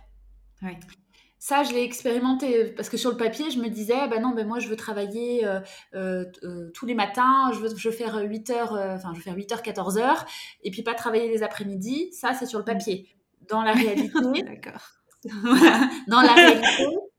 [1.41, 4.47] ça, je l'ai expérimenté parce que sur le papier, je me disais, ben non, ben
[4.47, 5.59] moi, je veux travailler euh,
[5.95, 9.23] euh, euh, tous les matins, je veux, je veux faire 8 heures, enfin, je veux
[9.23, 10.23] faire 8 heures, 14 heures,
[10.61, 12.13] et puis pas travailler les après-midi.
[12.13, 13.09] Ça, c'est sur le papier.
[13.51, 14.81] Dans la réalité, d'accord.
[16.07, 16.65] dans la réalité,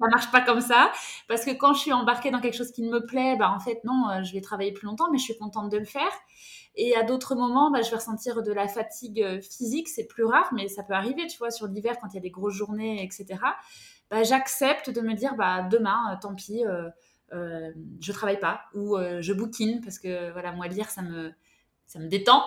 [0.01, 0.91] ça marche pas comme ça
[1.29, 3.81] parce que quand je suis embarquée dans quelque chose qui me plaît, ben en fait
[3.85, 6.11] non, je vais travailler plus longtemps, mais je suis contente de le faire.
[6.75, 10.49] Et à d'autres moments, bah, je vais ressentir de la fatigue physique, c'est plus rare,
[10.53, 13.05] mais ça peut arriver, tu vois, sur l'hiver quand il y a des grosses journées,
[13.05, 13.39] etc.
[14.13, 16.91] Bah, j'accepte de me dire bah, demain, euh, tant pis, euh,
[17.33, 21.33] euh, je travaille pas ou je bouquine parce que voilà, moi lire ça me
[21.87, 22.43] ça me détend.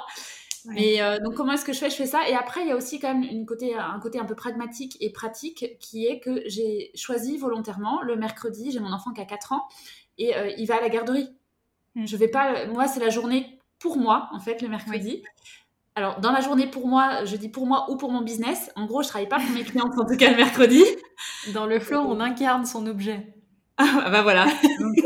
[0.75, 1.89] Et donc comment est-ce que je fais?
[1.89, 2.27] Je fais ça.
[2.27, 4.97] Et après il y a aussi quand même une côté, un côté un peu pragmatique
[4.99, 8.71] et pratique qui est que j'ai choisi volontairement le mercredi.
[8.71, 9.67] J'ai mon enfant qui a 4 ans
[10.17, 11.29] et il va à la garderie.
[11.95, 12.07] Mmh.
[12.07, 12.65] Je vais pas.
[12.67, 15.23] Moi c'est la journée pour moi en fait le mercredi.
[15.97, 18.69] Alors, dans la journée pour moi, je dis pour moi ou pour mon business.
[18.75, 20.83] En gros, je travaille pas pour mes clients en tout cas le mercredi.
[21.53, 23.33] Dans le flow, on incarne son objet.
[23.77, 24.47] Ah bah voilà.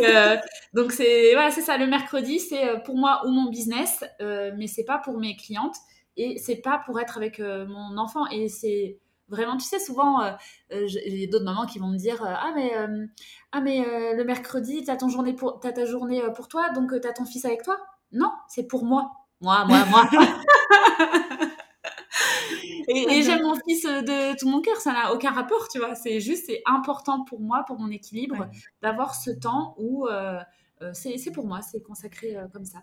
[0.03, 0.37] Euh,
[0.73, 1.77] donc c'est voilà, c'est ça.
[1.77, 5.35] Le mercredi, c'est euh, pour moi ou mon business, euh, mais c'est pas pour mes
[5.35, 5.75] clientes
[6.17, 8.27] et c'est pas pour être avec mon enfant.
[8.27, 10.19] Et c'est vraiment, tu sais, souvent,
[10.69, 12.71] j'ai d'autres mamans qui vont me dire ah mais
[13.51, 13.83] ah mais
[14.15, 17.45] le mercredi, t'as ton journée pour as ta journée pour toi, donc t'as ton fils
[17.45, 17.77] avec toi?
[18.11, 19.11] Non, c'est pour moi.
[19.41, 20.09] Moi, moi, moi.
[22.89, 25.95] et, j'aime mon fils de tout mon cœur, ça n'a aucun rapport, tu vois.
[25.95, 28.49] C'est juste, c'est important pour moi, pour mon équilibre,
[28.81, 30.39] d'avoir ce temps où euh,
[30.81, 32.79] euh, c'est pour moi, c'est consacré euh, comme ça.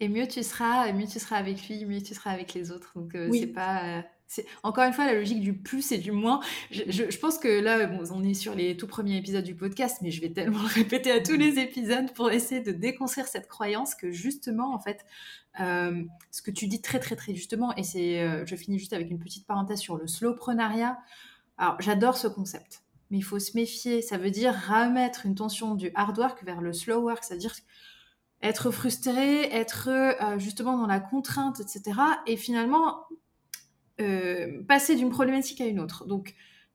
[0.00, 2.92] Et mieux tu seras, mieux tu seras avec lui, mieux tu seras avec les autres.
[2.96, 6.40] Donc c'est pas c'est encore une fois la logique du plus et du moins.
[6.70, 10.22] Je, pense que là, on est sur les tout premiers épisodes du podcast, mais je
[10.22, 14.10] vais tellement le répéter à tous les épisodes pour essayer de déconstruire cette croyance que
[14.10, 15.04] justement, en fait,
[15.60, 18.94] euh, ce que tu dis très très très justement, et c'est, euh, je finis juste
[18.94, 20.96] avec une petite parenthèse sur le slowprenariat.
[21.58, 24.00] Alors, j'adore ce concept, mais il faut se méfier.
[24.00, 27.54] Ça veut dire remettre une tension du hard work vers le slow work, c'est-à-dire
[28.40, 32.00] être frustré, être euh, justement dans la contrainte, etc.
[32.26, 33.04] Et finalement,
[34.02, 36.06] euh, passer d'une problématique à une autre.
[36.06, 36.34] Donc,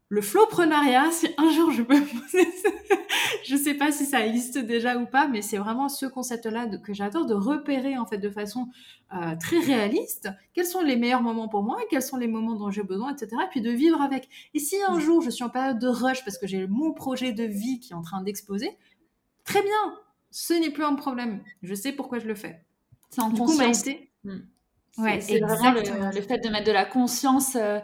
[0.10, 1.96] le flowprenariat, si un jour je peux
[3.44, 6.94] je sais pas si ça existe déjà ou pas, mais c'est vraiment ce concept-là que
[6.94, 8.70] j'adore de repérer en fait de façon
[9.14, 12.72] euh, très réaliste quels sont les meilleurs moments pour moi, quels sont les moments dont
[12.72, 13.36] j'ai besoin, etc.
[13.44, 14.30] Et puis de vivre avec.
[14.54, 17.34] Et si un jour je suis en période de rush parce que j'ai mon projet
[17.34, 18.78] de vie qui est en train d'exploser,
[19.44, 19.98] très bien,
[20.32, 21.42] ce n'est plus un problème.
[21.64, 22.62] Je sais pourquoi je le fais.
[23.10, 23.86] C'est en du conscience.
[24.24, 24.40] Hmm.
[24.98, 27.56] Ouais, c'est vraiment le, fait de mettre de la conscience.
[27.56, 27.80] Euh,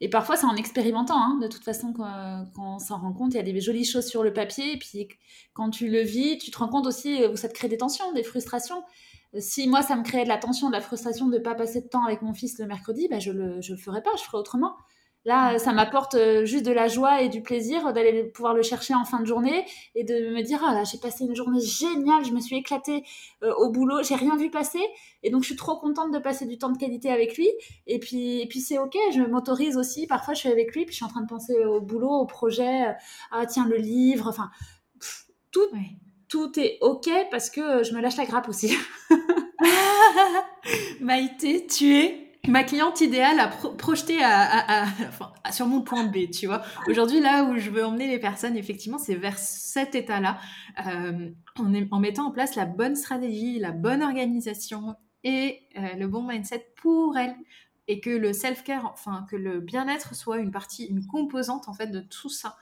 [0.00, 1.16] et parfois, c'est en expérimentant.
[1.16, 4.06] Hein, de toute façon, quand, on s'en rend compte, il y a des jolies choses
[4.06, 4.74] sur le papier.
[4.74, 5.08] Et puis,
[5.54, 8.12] quand tu le vis, tu te rends compte aussi où ça te crée des tensions,
[8.12, 8.82] des frustrations.
[9.38, 11.82] Si moi, ça me créait de la tension, de la frustration de ne pas passer
[11.82, 14.10] de temps avec mon fils le mercredi, bah, je ne le, je le ferais pas,
[14.18, 14.76] je ferais autrement.
[15.26, 18.94] Là, ça m'apporte euh, juste de la joie et du plaisir d'aller pouvoir le chercher
[18.94, 22.24] en fin de journée et de me dire ah là j'ai passé une journée géniale,
[22.24, 23.04] je me suis éclatée
[23.42, 24.80] euh, au boulot, j'ai rien vu passer
[25.22, 27.48] et donc je suis trop contente de passer du temps de qualité avec lui
[27.86, 30.92] et puis et puis c'est ok, je m'autorise aussi parfois je suis avec lui puis
[30.92, 32.92] je suis en train de penser au boulot, au projet, euh,
[33.30, 34.50] ah tiens le livre, enfin
[35.50, 35.66] tout
[36.28, 38.74] tout est ok parce que je me lâche la grappe aussi.
[41.00, 44.86] Maïté, tu es ma cliente idéale à projeter à,
[45.52, 46.62] sur mon point B, tu vois.
[46.88, 50.38] Aujourd'hui, là où je veux emmener les personnes, effectivement, c'est vers cet état-là,
[50.86, 56.08] euh, en, en, mettant en place la bonne stratégie, la bonne organisation et euh, le
[56.08, 57.36] bon mindset pour elles.
[57.88, 61.88] Et que le self-care, enfin, que le bien-être soit une partie, une composante, en fait,
[61.88, 62.56] de tout ça.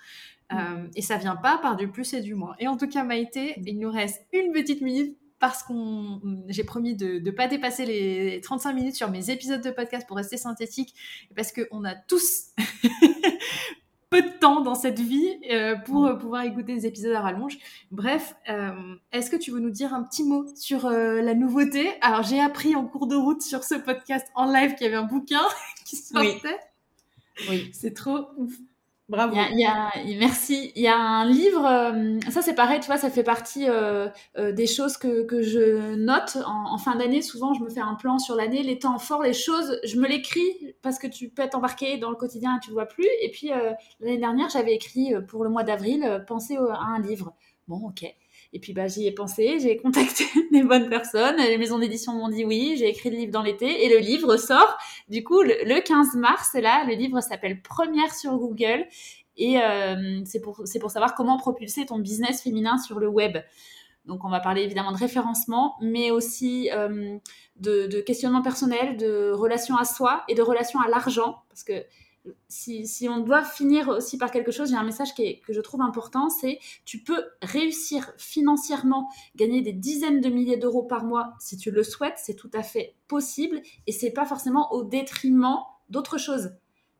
[0.50, 0.56] Mm.
[0.56, 2.54] Euh, et ça vient pas par du plus et du moins.
[2.58, 6.94] Et en tout cas, Maïté, il nous reste une petite minute parce qu'on j'ai promis
[6.94, 10.94] de ne pas dépasser les 35 minutes sur mes épisodes de podcast pour rester synthétique,
[11.34, 12.48] parce qu'on a tous
[14.10, 16.18] peu de temps dans cette vie euh, pour mm.
[16.18, 17.58] pouvoir écouter des épisodes à rallonge.
[17.90, 21.92] Bref, euh, est-ce que tu veux nous dire un petit mot sur euh, la nouveauté?
[22.00, 24.96] Alors j'ai appris en cours de route sur ce podcast en live qu'il y avait
[24.96, 25.42] un bouquin
[25.84, 26.58] qui sortait.
[27.40, 27.46] Oui.
[27.50, 27.70] oui.
[27.72, 28.54] C'est trop ouf.
[29.08, 29.34] Bravo.
[29.34, 30.70] Merci.
[30.76, 34.08] Il y a un livre, euh, ça c'est pareil, tu vois, ça fait partie euh,
[34.36, 37.22] euh, des choses que, que, je note en, fin d'année.
[37.22, 40.06] Souvent, je me fais un plan sur l'année, les temps forts, les choses, je me
[40.06, 43.08] l'écris parce que tu peux être embarqué dans le quotidien et tu ne vois plus.
[43.22, 43.50] Et puis,
[44.00, 47.32] l'année dernière, j'avais écrit pour le mois d'avril, penser à un livre.
[47.66, 48.14] Bon, ok.
[48.52, 52.28] Et puis bah, j'y ai pensé, j'ai contacté des bonnes personnes, les maisons d'édition m'ont
[52.28, 55.80] dit oui, j'ai écrit le livre dans l'été et le livre sort du coup le,
[55.80, 56.54] 15 mars.
[56.54, 58.86] Là, le livre s'appelle Première sur Google
[59.36, 63.38] et euh, c'est pour, pour savoir comment propulser ton business féminin sur le web.
[64.06, 67.18] Donc on va parler évidemment de référencement, mais aussi euh,
[67.56, 71.84] de, de questionnement personnel, de relation à soi et de relation à l'argent, parce que
[72.48, 76.28] si, on doit finir aussi par quelque chose, j'ai un message que je trouve important,
[76.28, 81.70] c'est tu peux réussir financièrement, gagner des dizaines de milliers d'euros par mois si tu
[81.70, 85.58] le souhaites, c'est tout à fait possible et c'est pas forcément au détriment
[85.88, 86.50] d'autres choses.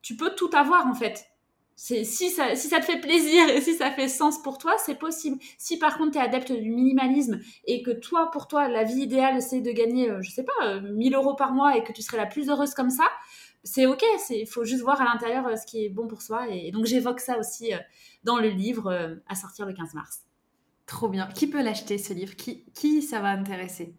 [0.03, 1.27] Tu peux tout avoir en fait.
[1.81, 4.97] Si ça, si ça te fait plaisir et si ça fait sens pour toi, c'est
[4.97, 5.39] possible.
[5.59, 9.03] Si par contre tu es adepte du minimalisme et que toi, pour toi, la vie
[9.03, 11.93] idéale, c'est de gagner, euh, je sais pas, 1000 euh, euros par mois et que
[11.93, 13.05] tu serais la plus heureuse comme ça,
[13.69, 16.49] c'est ok, il faut juste voir à l'intérieur euh, ce qui est bon pour soi.
[16.49, 17.79] Et, donc j'évoque ça aussi euh,
[18.25, 20.21] dans le livre euh, à sortir le 15 mars.
[20.87, 21.27] Trop bien.
[21.27, 22.35] Qui peut l'acheter ce livre?
[22.35, 23.95] Qui, qui ça va intéresser?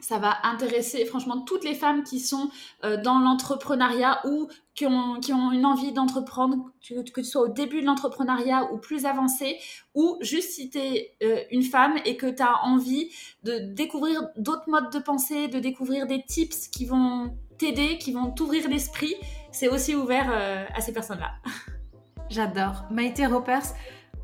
[0.00, 2.50] Ça va intéresser franchement toutes les femmes qui sont
[2.82, 7.48] dans l'entrepreneuriat ou qui ont, qui ont une envie d'entreprendre, que, que, tu sois au
[7.48, 9.56] début de l'entrepreneuriat ou plus avancé,
[9.94, 11.16] ou juste si tu es
[11.50, 13.08] une femme et que tu as envie
[13.44, 18.30] de découvrir d'autres modes de pensée, de découvrir des tips qui vont t'aider, qui vont
[18.30, 19.14] t'ouvrir l'esprit,
[19.50, 21.32] c'est aussi ouvert euh, à ces personnes-là.
[22.30, 22.84] J'adore.
[22.90, 23.74] Maïté Ropers,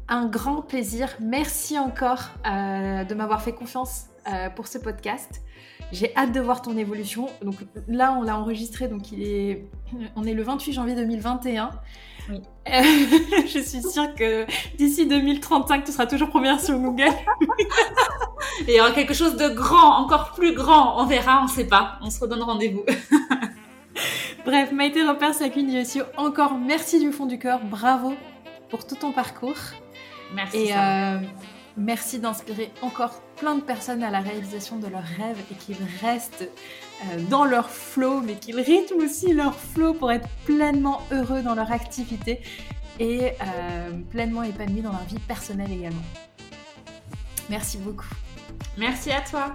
[0.08, 1.08] un grand plaisir.
[1.20, 5.42] Merci encore euh, de m'avoir fait confiance euh, pour ce podcast.
[5.92, 7.28] J'ai hâte de voir ton évolution.
[7.42, 7.56] Donc
[7.88, 9.64] là, on l'a enregistré, donc il est,
[10.16, 11.70] on est le 28 janvier 2021.
[12.28, 12.42] Oui.
[12.66, 14.46] je suis sûre que
[14.76, 17.04] d'ici 2035, tu seras toujours première sur Google.
[18.66, 21.00] Et il y aura quelque chose de grand, encore plus grand.
[21.00, 21.98] On verra, on ne sait pas.
[22.02, 22.84] On se redonne rendez-vous.
[24.44, 27.60] Bref, Maïté Repère Sakune aussi encore merci du fond du cœur.
[27.62, 28.14] Bravo
[28.70, 29.58] pour tout ton parcours.
[30.34, 30.58] Merci.
[30.58, 31.18] Et euh,
[31.76, 36.42] merci d'inspirer encore plein de personnes à la réalisation de leurs rêves et qu'ils restent
[36.42, 36.46] euh,
[37.28, 41.72] dans leur flow, mais qu'ils rythment aussi leur flow pour être pleinement heureux dans leur
[41.72, 42.40] activité
[42.98, 46.02] et euh, pleinement épanouis dans leur vie personnelle également.
[47.48, 48.06] Merci beaucoup.
[48.76, 49.54] Merci à toi.